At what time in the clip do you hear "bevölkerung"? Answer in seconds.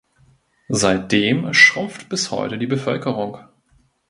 2.65-3.37